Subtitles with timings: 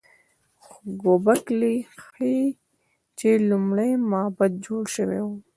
[0.65, 2.41] خو ګوبک لي ښيي
[3.19, 5.27] چې لومړی معبد جوړ شوی و.